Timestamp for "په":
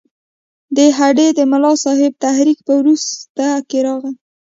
2.67-2.73